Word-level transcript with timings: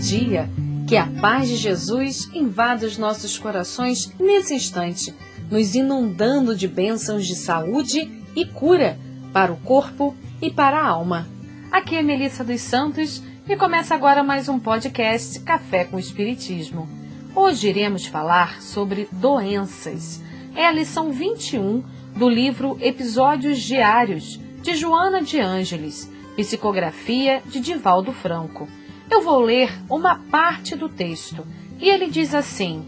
dia. 0.00 0.48
Que 0.88 0.96
a 0.96 1.06
paz 1.06 1.48
de 1.48 1.56
Jesus 1.56 2.28
invada 2.34 2.86
os 2.86 2.96
nossos 2.96 3.38
corações 3.38 4.12
nesse 4.18 4.54
instante, 4.54 5.14
nos 5.50 5.74
inundando 5.74 6.56
de 6.56 6.66
bênçãos 6.66 7.26
de 7.26 7.36
saúde 7.36 8.10
e 8.34 8.44
cura 8.44 8.98
para 9.32 9.52
o 9.52 9.56
corpo 9.58 10.16
e 10.42 10.50
para 10.50 10.78
a 10.78 10.88
alma. 10.88 11.28
Aqui 11.70 11.96
é 11.96 12.02
Melissa 12.02 12.42
dos 12.42 12.60
Santos 12.60 13.22
e 13.48 13.54
começa 13.56 13.94
agora 13.94 14.24
mais 14.24 14.48
um 14.48 14.58
podcast 14.58 15.38
Café 15.40 15.84
com 15.84 15.98
Espiritismo. 15.98 16.88
Hoje 17.34 17.68
iremos 17.68 18.06
falar 18.06 18.60
sobre 18.60 19.06
doenças. 19.12 20.20
É 20.56 20.66
a 20.66 20.72
lição 20.72 21.12
21 21.12 21.84
do 22.16 22.28
livro 22.28 22.76
Episódios 22.80 23.60
Diários 23.60 24.40
de 24.62 24.74
Joana 24.74 25.22
de 25.22 25.38
Ângeles, 25.38 26.10
psicografia 26.36 27.40
de 27.46 27.60
Divaldo 27.60 28.12
Franco. 28.12 28.68
Eu 29.10 29.22
vou 29.22 29.40
ler 29.40 29.72
uma 29.90 30.14
parte 30.14 30.76
do 30.76 30.88
texto 30.88 31.44
e 31.80 31.88
ele 31.88 32.08
diz 32.08 32.34
assim: 32.34 32.86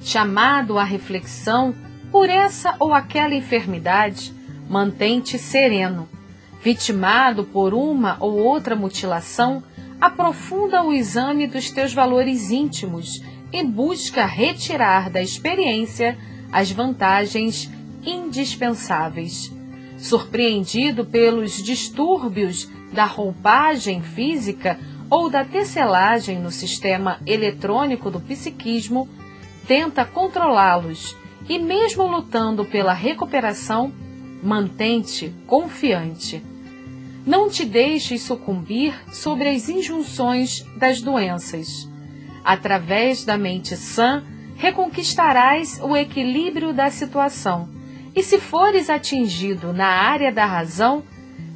Chamado 0.00 0.78
à 0.78 0.84
reflexão 0.84 1.74
por 2.10 2.30
essa 2.30 2.74
ou 2.78 2.94
aquela 2.94 3.34
enfermidade, 3.34 4.32
mantente 4.68 5.38
sereno. 5.38 6.08
Vitimado 6.62 7.44
por 7.44 7.74
uma 7.74 8.16
ou 8.18 8.38
outra 8.38 8.74
mutilação, 8.74 9.62
aprofunda 10.00 10.82
o 10.82 10.92
exame 10.92 11.46
dos 11.46 11.70
teus 11.70 11.92
valores 11.92 12.50
íntimos 12.50 13.22
e 13.52 13.62
busca 13.62 14.24
retirar 14.24 15.10
da 15.10 15.22
experiência 15.22 16.18
as 16.50 16.70
vantagens 16.70 17.70
indispensáveis. 18.04 19.55
Surpreendido 19.96 21.04
pelos 21.04 21.62
distúrbios 21.62 22.68
da 22.92 23.04
roupagem 23.04 24.02
física 24.02 24.78
ou 25.08 25.30
da 25.30 25.44
tecelagem 25.44 26.38
no 26.38 26.50
sistema 26.50 27.20
eletrônico 27.26 28.10
do 28.10 28.20
psiquismo, 28.20 29.08
tenta 29.66 30.04
controlá-los 30.04 31.16
e, 31.48 31.58
mesmo 31.58 32.06
lutando 32.06 32.64
pela 32.64 32.92
recuperação, 32.92 33.92
mantente 34.42 35.32
confiante. 35.46 36.42
Não 37.26 37.48
te 37.48 37.64
deixes 37.64 38.22
sucumbir 38.22 38.94
sobre 39.12 39.48
as 39.48 39.68
injunções 39.68 40.64
das 40.76 41.00
doenças. 41.00 41.88
Através 42.44 43.24
da 43.24 43.36
mente 43.36 43.76
sã, 43.76 44.22
reconquistarás 44.56 45.80
o 45.82 45.96
equilíbrio 45.96 46.72
da 46.72 46.90
situação. 46.90 47.68
E 48.16 48.22
se 48.22 48.40
fores 48.40 48.88
atingido 48.88 49.74
na 49.74 49.88
área 49.88 50.32
da 50.32 50.46
razão, 50.46 51.04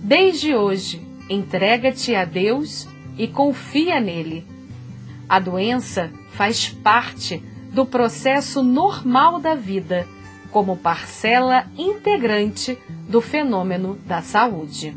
desde 0.03 0.55
hoje 0.55 1.01
entrega-te 1.31 2.15
a 2.15 2.27
Deus 2.27 2.87
e 3.17 3.27
confia 3.27 3.99
nele. 3.99 4.47
A 5.27 5.41
doença 5.41 6.13
faz 6.33 6.69
parte 6.69 7.43
do 7.73 7.87
processo 7.87 8.63
normal 8.63 9.41
da 9.41 9.55
vida, 9.55 10.07
como 10.51 10.77
parcela 10.77 11.65
integrante 11.79 12.77
do 13.09 13.23
fenômeno 13.23 13.95
da 14.05 14.21
saúde. 14.21 14.95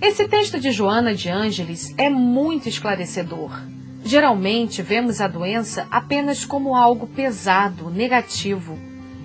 Esse 0.00 0.26
texto 0.26 0.58
de 0.58 0.72
Joana 0.72 1.14
de 1.14 1.28
Ângeles 1.28 1.94
é 1.96 2.10
muito 2.10 2.68
esclarecedor. 2.68 3.77
Geralmente 4.08 4.80
vemos 4.80 5.20
a 5.20 5.28
doença 5.28 5.86
apenas 5.90 6.44
como 6.44 6.74
algo 6.74 7.06
pesado, 7.06 7.90
negativo, 7.90 8.78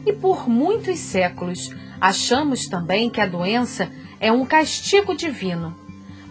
e 0.06 0.12
por 0.12 0.50
muitos 0.50 1.00
séculos 1.00 1.70
Achamos 2.04 2.68
também 2.68 3.10
que 3.10 3.22
a 3.22 3.26
doença 3.26 3.90
é 4.20 4.30
um 4.30 4.46
castigo 4.46 5.16
divino. 5.16 5.74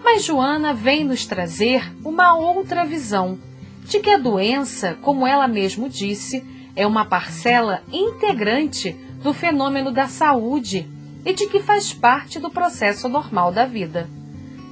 Mas 0.05 0.23
Joana 0.23 0.75
vem 0.75 1.03
nos 1.03 1.25
trazer 1.25 1.91
uma 2.05 2.37
outra 2.37 2.85
visão 2.85 3.39
de 3.87 3.99
que 3.99 4.11
a 4.11 4.19
doença, 4.19 4.99
como 5.01 5.27
ela 5.27 5.49
mesmo 5.49 5.89
disse, 5.89 6.45
é 6.77 6.87
uma 6.87 7.07
parcela 7.07 7.83
integrante 7.91 8.93
do 9.23 9.33
fenômeno 9.33 9.91
da 9.91 10.09
saúde 10.09 10.87
e 11.25 11.33
de 11.33 11.47
que 11.47 11.59
faz 11.59 11.95
parte 11.95 12.39
do 12.39 12.51
processo 12.51 13.09
normal 13.09 13.51
da 13.51 13.65
vida. 13.65 14.11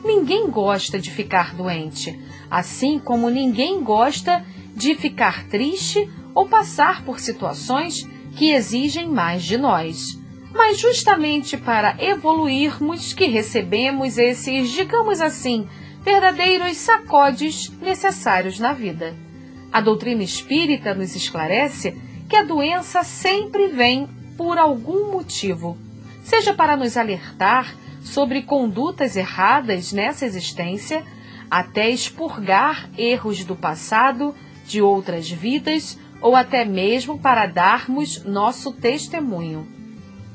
Ninguém 0.05 0.49
gosta 0.49 0.99
de 0.99 1.11
ficar 1.11 1.55
doente, 1.55 2.19
assim 2.51 2.99
como 2.99 3.29
ninguém 3.29 3.83
gosta 3.83 4.45
de 4.75 4.95
ficar 4.95 5.47
triste 5.49 6.09
ou 6.35 6.47
passar 6.47 7.05
por 7.05 7.21
situações 7.21 8.09
que 8.37 8.53
exigem 8.53 9.09
mais 9.09 9.43
de 9.43 9.59
nós 9.59 10.21
mas 10.53 10.79
justamente 10.79 11.57
para 11.57 11.97
evoluirmos 12.03 13.13
que 13.13 13.27
recebemos 13.27 14.19
esses, 14.19 14.71
digamos 14.71 15.21
assim, 15.21 15.69
verdadeiros 16.03 16.77
sacodes 16.77 17.71
necessários 17.81 18.59
na 18.59 18.73
vida. 18.73 19.15
A 19.73 19.81
doutrina 19.81 20.23
espírita 20.23 20.95
nos 20.95 21.15
esclarece 21.15 21.97
que 22.29 22.37
a 22.37 22.43
doença 22.43 23.05
sempre 23.05 23.69
vem 23.69 24.09
por 24.37 24.59
algum 24.59 25.13
motivo, 25.13 25.79
seja 26.25 26.53
para 26.55 26.77
nos 26.77 26.97
alertar 26.97 27.75
sobre 28.03 28.43
condutas 28.43 29.17
erradas 29.17 29.93
nessa 29.93 30.25
existência, 30.25 31.05
até 31.51 31.91
expurgar 31.91 32.89
erros 32.97 33.45
do 33.45 33.57
passado, 33.57 34.35
de 34.67 34.81
outras 34.81 35.31
vidas, 35.31 35.99
ou 36.21 36.37
até 36.37 36.65
mesmo 36.65 37.19
para 37.19 37.47
darmos 37.47 38.25
nosso 38.25 38.73
testemunho. 38.73 39.67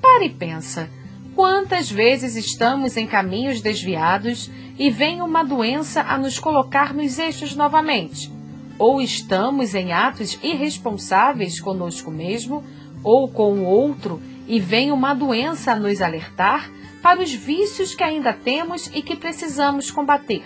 Para 0.02 0.26
e 0.26 0.30
pensa. 0.30 0.90
Quantas 1.36 1.92
vezes 1.92 2.36
estamos 2.36 2.96
em 2.96 3.06
caminhos 3.06 3.62
desviados 3.62 4.50
e 4.80 4.90
vem 4.90 5.22
uma 5.22 5.44
doença 5.44 6.02
a 6.02 6.18
nos 6.18 6.40
colocar 6.40 6.94
nos 6.94 7.20
eixos 7.20 7.56
novamente? 7.56 8.32
Ou 8.80 9.02
estamos 9.02 9.76
em 9.76 9.92
atos 9.92 10.40
irresponsáveis 10.42 11.60
conosco 11.60 12.10
mesmo 12.10 12.64
ou 13.04 13.30
com 13.30 13.54
o 13.54 13.66
outro 13.66 14.22
e 14.48 14.60
vem 14.60 14.92
uma 14.92 15.14
doença 15.14 15.74
a 15.74 15.76
nos 15.76 16.02
alertar 16.02 16.70
para 17.06 17.22
os 17.22 17.32
vícios 17.32 17.94
que 17.94 18.04
ainda 18.04 18.34
temos 18.34 18.88
e 18.88 19.00
que 19.00 19.16
precisamos 19.16 19.92
combater? 19.92 20.44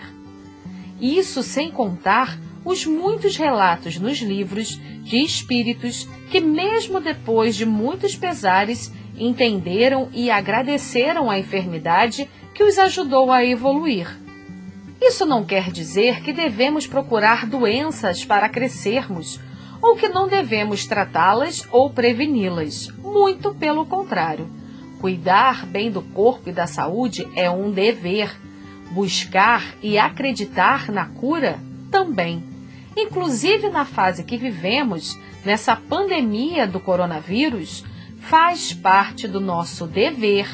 Isso 1.00 1.42
sem 1.42 1.70
contar 1.70 2.38
os 2.62 2.84
muitos 2.84 3.34
relatos 3.34 3.98
nos 3.98 4.18
livros 4.18 4.78
de 5.02 5.24
espíritos 5.24 6.06
que, 6.30 6.38
mesmo 6.38 7.00
depois 7.00 7.56
de 7.56 7.64
muitos 7.64 8.14
pesares, 8.14 8.92
entenderam 9.16 10.10
e 10.12 10.30
agradeceram 10.30 11.30
a 11.30 11.38
enfermidade 11.38 12.28
que 12.54 12.62
os 12.62 12.78
ajudou 12.78 13.32
a 13.32 13.42
evoluir. 13.42 14.06
Isso 15.00 15.24
não 15.24 15.46
quer 15.46 15.70
dizer 15.70 16.20
que 16.20 16.30
devemos 16.30 16.86
procurar 16.86 17.46
doenças 17.46 18.22
para 18.22 18.50
crescermos 18.50 19.40
ou 19.80 19.96
que 19.96 20.10
não 20.10 20.28
devemos 20.28 20.84
tratá-las 20.86 21.66
ou 21.72 21.88
preveni-las. 21.88 22.88
Muito 22.98 23.54
pelo 23.54 23.86
contrário. 23.86 24.59
Cuidar 25.00 25.66
bem 25.66 25.90
do 25.90 26.02
corpo 26.02 26.50
e 26.50 26.52
da 26.52 26.66
saúde 26.66 27.26
é 27.34 27.50
um 27.50 27.70
dever. 27.70 28.30
Buscar 28.90 29.74
e 29.82 29.98
acreditar 29.98 30.90
na 30.90 31.06
cura 31.06 31.58
também. 31.90 32.44
Inclusive 32.96 33.70
na 33.70 33.84
fase 33.84 34.24
que 34.24 34.36
vivemos, 34.36 35.18
nessa 35.44 35.74
pandemia 35.74 36.66
do 36.66 36.78
coronavírus, 36.78 37.84
faz 38.18 38.72
parte 38.74 39.26
do 39.26 39.40
nosso 39.40 39.86
dever 39.86 40.46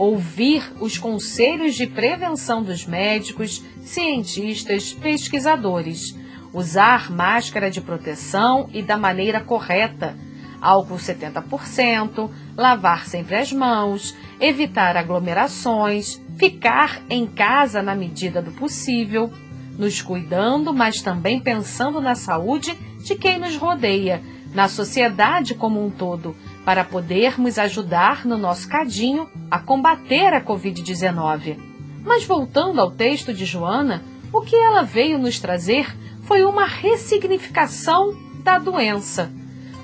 ouvir 0.00 0.62
os 0.80 0.96
conselhos 0.96 1.74
de 1.74 1.86
prevenção 1.86 2.62
dos 2.62 2.86
médicos, 2.86 3.62
cientistas, 3.82 4.94
pesquisadores, 4.94 6.16
usar 6.54 7.10
máscara 7.10 7.70
de 7.70 7.82
proteção 7.82 8.70
e 8.72 8.82
da 8.82 8.96
maneira 8.96 9.42
correta, 9.42 10.16
álcool 10.60 10.96
70%, 10.96 12.30
lavar 12.56 13.06
sempre 13.06 13.36
as 13.36 13.52
mãos, 13.52 14.14
evitar 14.40 14.96
aglomerações, 14.96 16.20
ficar 16.38 17.02
em 17.08 17.26
casa 17.26 17.82
na 17.82 17.94
medida 17.94 18.42
do 18.42 18.52
possível, 18.52 19.30
nos 19.78 20.02
cuidando, 20.02 20.72
mas 20.72 21.00
também 21.00 21.40
pensando 21.40 22.00
na 22.00 22.14
saúde 22.14 22.76
de 23.04 23.14
quem 23.14 23.38
nos 23.38 23.56
rodeia, 23.56 24.22
na 24.54 24.68
sociedade 24.68 25.54
como 25.54 25.84
um 25.84 25.90
todo, 25.90 26.36
para 26.64 26.84
podermos 26.84 27.58
ajudar 27.58 28.26
no 28.26 28.36
nosso 28.36 28.68
cadinho 28.68 29.28
a 29.50 29.58
combater 29.58 30.34
a 30.34 30.40
Covid-19. 30.40 31.56
Mas 32.04 32.24
voltando 32.24 32.80
ao 32.80 32.90
texto 32.90 33.32
de 33.32 33.44
Joana, 33.44 34.02
o 34.32 34.40
que 34.42 34.56
ela 34.56 34.82
veio 34.82 35.18
nos 35.18 35.38
trazer 35.38 35.96
foi 36.22 36.42
uma 36.44 36.66
ressignificação 36.66 38.14
da 38.42 38.58
doença. 38.58 39.30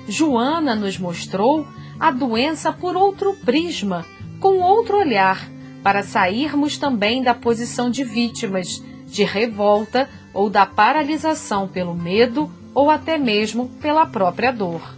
Joana 0.07 0.73
nos 0.75 0.97
mostrou 0.97 1.67
a 1.99 2.11
doença 2.11 2.71
por 2.71 2.95
outro 2.95 3.33
prisma, 3.43 4.05
com 4.39 4.59
outro 4.59 4.97
olhar, 4.97 5.49
para 5.83 6.03
sairmos 6.03 6.77
também 6.77 7.21
da 7.21 7.33
posição 7.33 7.89
de 7.89 8.03
vítimas, 8.03 8.83
de 9.05 9.23
revolta 9.23 10.09
ou 10.33 10.49
da 10.49 10.65
paralisação 10.65 11.67
pelo 11.67 11.95
medo 11.95 12.51
ou 12.73 12.89
até 12.89 13.17
mesmo 13.17 13.69
pela 13.81 14.05
própria 14.05 14.51
dor. 14.51 14.95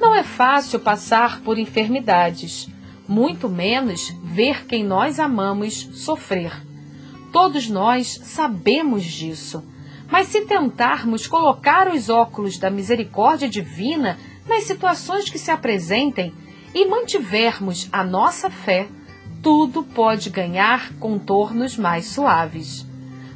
Não 0.00 0.14
é 0.14 0.22
fácil 0.22 0.78
passar 0.78 1.40
por 1.40 1.58
enfermidades, 1.58 2.68
muito 3.08 3.48
menos 3.48 4.14
ver 4.22 4.66
quem 4.66 4.84
nós 4.84 5.18
amamos 5.18 5.88
sofrer. 5.94 6.52
Todos 7.32 7.68
nós 7.68 8.20
sabemos 8.22 9.04
disso. 9.04 9.64
Mas 10.08 10.28
se 10.28 10.42
tentarmos 10.42 11.26
colocar 11.26 11.88
os 11.88 12.08
óculos 12.08 12.58
da 12.58 12.70
misericórdia 12.70 13.48
divina 13.48 14.16
nas 14.48 14.64
situações 14.64 15.28
que 15.28 15.38
se 15.38 15.50
apresentem 15.50 16.32
e 16.74 16.86
mantivermos 16.86 17.88
a 17.92 18.04
nossa 18.04 18.50
fé, 18.50 18.86
tudo 19.42 19.82
pode 19.82 20.30
ganhar 20.30 20.92
contornos 20.94 21.76
mais 21.76 22.06
suaves. 22.06 22.86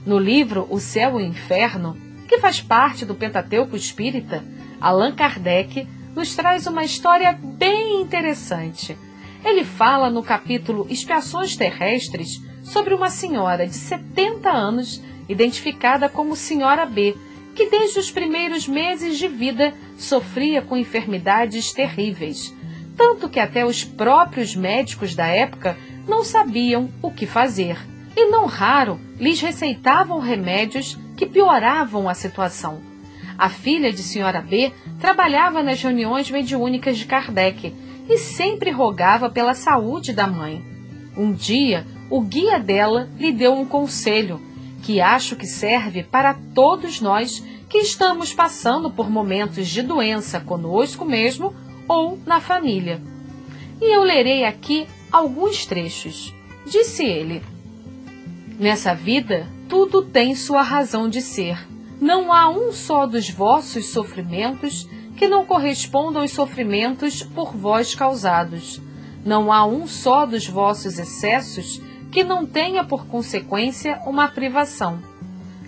No 0.05 0.19
livro 0.19 0.67
O 0.71 0.81
Céu 0.81 1.21
e 1.21 1.23
o 1.23 1.27
Inferno, 1.27 1.97
que 2.29 2.39
faz 2.39 2.61
parte 2.61 3.05
do 3.05 3.15
Pentateuco 3.15 3.77
Espírita, 3.77 4.45
Allan 4.81 5.13
Kardec 5.13 5.87
nos 6.15 6.35
traz 6.35 6.67
uma 6.67 6.85
história 6.85 7.33
bem 7.33 8.01
interessante. 8.01 8.97
Ele 9.45 9.65
fala 9.65 10.11
no 10.11 10.23
capítulo 10.23 10.87
Expiações 10.91 11.57
Terrestres 11.57 12.41
sobre 12.63 12.95
uma 12.95 13.09
senhora 13.09 13.67
de 13.67 13.75
70 13.75 14.51
anos, 14.51 15.03
identificada 15.29 16.09
como 16.09 16.37
Senhora 16.37 16.85
B, 16.85 17.17
que 17.55 17.69
desde 17.69 17.99
os 17.99 18.11
primeiros 18.11 18.67
meses 18.67 19.19
de 19.19 19.29
vida 19.29 19.75
sofria 19.97 20.63
com 20.63 20.77
enfermidades 20.77 21.73
terríveis, 21.73 22.55
tanto 22.97 23.29
que 23.29 23.41
até 23.41 23.65
os 23.65 23.85
próprios 23.85 24.55
médicos 24.55 25.15
da 25.15 25.27
época 25.27 25.77
não 26.07 26.25
sabiam 26.25 26.91
o 27.03 27.11
que 27.11 27.27
fazer, 27.27 27.77
e 28.17 28.27
não 28.27 28.47
raro 28.47 29.01
lhes 29.19 29.41
receitavam 29.41 30.19
remédios 30.19 30.99
que 31.17 31.27
pioravam 31.27 32.09
a 32.09 32.15
situação. 32.15 32.81
A 33.39 33.49
filha 33.49 33.93
de 33.93 34.03
Senhora 34.03 34.43
B 34.43 34.73
trabalhava 35.01 35.63
nas 35.63 35.83
reuniões 35.83 36.31
mediúnicas 36.31 36.99
de 36.99 37.07
Kardec 37.07 37.75
e 38.09 38.19
sempre 38.19 38.71
rogava 38.71 39.31
pela 39.31 39.55
saúde 39.55 40.13
da 40.13 40.27
mãe. 40.27 40.63
Um 41.17 41.33
dia, 41.33 41.87
o 42.11 42.21
guia 42.21 42.59
dela 42.59 43.09
lhe 43.19 43.33
deu 43.33 43.55
um 43.55 43.65
conselho 43.65 44.41
que 44.83 45.01
acho 45.01 45.37
que 45.37 45.47
serve 45.47 46.03
para 46.03 46.35
todos 46.55 47.01
nós 47.01 47.43
que 47.69 47.79
estamos 47.79 48.35
passando 48.35 48.91
por 48.91 49.09
momentos 49.09 49.69
de 49.69 49.83
doença 49.83 50.41
conosco 50.41 51.05
mesmo 51.05 51.55
ou 51.87 52.19
na 52.27 52.41
família. 52.41 53.01
E 53.81 53.95
eu 53.95 54.03
lerei 54.03 54.45
aqui 54.45 54.87
alguns 55.11 55.65
trechos. 55.65 56.35
Disse 56.67 57.05
ele: 57.05 57.43
Nessa 58.59 58.95
vida, 58.95 59.47
tudo 59.69 60.03
tem 60.03 60.35
sua 60.35 60.63
razão 60.63 61.09
de 61.09 61.23
ser. 61.23 61.67
Não 62.01 62.33
há 62.33 62.49
um 62.49 62.73
só 62.73 63.07
dos 63.07 63.31
vossos 63.31 63.87
sofrimentos 63.87 64.89
que 65.17 65.29
não 65.29 65.45
corresponda 65.45 66.19
aos 66.21 66.31
sofrimentos 66.31 67.23
por 67.23 67.55
vós 67.55 67.95
causados. 67.95 68.81
Não 69.25 69.53
há 69.53 69.67
um 69.67 69.87
só 69.87 70.25
dos 70.25 70.47
vossos 70.47 70.99
excessos 70.99 71.81
que 72.11 72.25
não 72.25 72.45
tenha 72.45 72.85
por 72.85 73.07
consequência 73.07 74.01
uma 74.07 74.29
privação. 74.29 75.01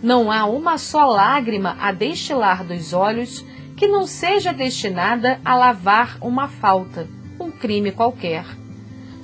Não 0.03 0.33
há 0.33 0.45
uma 0.45 0.79
só 0.79 1.07
lágrima 1.07 1.77
a 1.81 1.93
destilar 1.93 2.65
dos 2.65 2.93
olhos 2.93 3.45
que 3.77 3.87
não 3.87 4.07
seja 4.07 4.53
destinada 4.53 5.41
a 5.45 5.55
lavar 5.55 6.19
uma 6.21 6.49
falta, 6.49 7.09
um 7.39 7.51
crime 7.51 7.93
qualquer. 7.93 8.45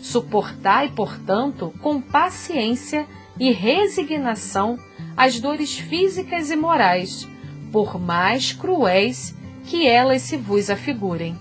Suportai, 0.00 0.90
portanto, 0.94 1.72
com 1.82 2.00
paciência 2.00 3.06
e 3.38 3.50
resignação 3.52 4.78
as 5.16 5.40
dores 5.40 5.76
físicas 5.76 6.50
e 6.50 6.56
morais, 6.56 7.28
por 7.72 8.00
mais 8.00 8.52
cruéis 8.52 9.34
que 9.66 9.86
elas 9.86 10.22
se 10.22 10.36
vos 10.36 10.70
afigurem. 10.70 11.36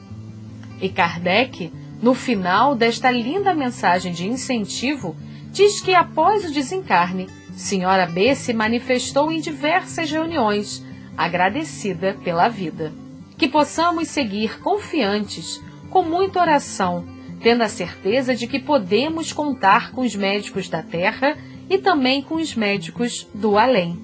E 0.82 0.90
Kardec, 0.90 1.72
no 2.02 2.14
final 2.14 2.76
desta 2.76 3.10
linda 3.10 3.54
mensagem 3.54 4.12
de 4.12 4.28
incentivo, 4.28 5.16
diz 5.58 5.82
que 5.82 5.96
após 5.96 6.46
o 6.46 6.54
desencarne, 6.54 7.28
Senhora 7.52 8.06
B 8.06 8.36
se 8.36 8.54
manifestou 8.54 9.32
em 9.32 9.42
diversas 9.42 10.12
reuniões, 10.12 10.86
agradecida 11.18 12.16
pela 12.24 12.48
vida. 12.48 12.94
Que 13.40 13.48
possamos 13.48 14.08
seguir 14.08 14.60
confiantes, 14.60 15.60
com 15.90 16.04
muita 16.04 16.40
oração, 16.40 17.08
tendo 17.42 17.64
a 17.64 17.70
certeza 17.70 18.36
de 18.36 18.46
que 18.46 18.60
podemos 18.60 19.34
contar 19.34 19.92
com 19.94 20.02
os 20.02 20.16
médicos 20.16 20.70
da 20.70 20.84
Terra 20.84 21.36
e 21.68 21.80
também 21.80 22.22
com 22.22 22.36
os 22.36 22.54
médicos 22.54 23.28
do 23.34 23.58
além. 23.58 24.00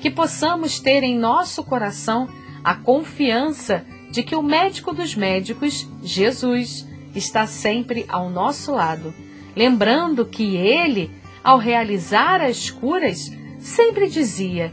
Que 0.00 0.10
possamos 0.10 0.80
ter 0.80 1.02
em 1.02 1.18
nosso 1.18 1.62
coração 1.62 2.30
a 2.64 2.74
confiança 2.74 3.84
de 4.10 4.22
que 4.22 4.34
o 4.34 4.42
médico 4.42 4.94
dos 4.94 5.14
médicos, 5.14 5.86
Jesus, 6.02 6.88
está 7.14 7.46
sempre 7.46 8.06
ao 8.08 8.30
nosso 8.30 8.72
lado 8.72 9.12
lembrando 9.54 10.26
que 10.26 10.56
ele, 10.56 11.10
ao 11.42 11.58
realizar 11.58 12.40
as 12.40 12.70
curas, 12.70 13.30
sempre 13.58 14.08
dizia: 14.08 14.72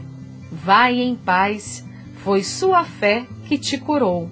Vai 0.50 1.00
em 1.00 1.14
paz, 1.14 1.84
foi 2.16 2.42
sua 2.42 2.84
fé 2.84 3.26
que 3.46 3.58
te 3.58 3.78
curou, 3.78 4.30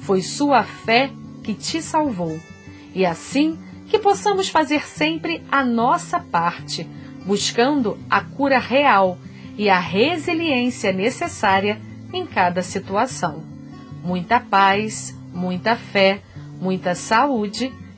foi 0.00 0.22
sua 0.22 0.62
fé 0.62 1.10
que 1.42 1.54
te 1.54 1.80
salvou. 1.82 2.38
E 2.94 3.06
assim 3.06 3.58
que 3.88 3.98
possamos 3.98 4.48
fazer 4.48 4.86
sempre 4.86 5.42
a 5.50 5.64
nossa 5.64 6.18
parte, 6.18 6.88
buscando 7.24 7.98
a 8.08 8.20
cura 8.22 8.58
real 8.58 9.18
e 9.56 9.68
a 9.68 9.78
resiliência 9.78 10.92
necessária 10.92 11.80
em 12.12 12.26
cada 12.26 12.62
situação. 12.62 13.42
Muita 14.02 14.40
paz, 14.40 15.16
muita 15.32 15.76
fé, 15.76 16.22
muita 16.60 16.94
saúde 16.94 17.72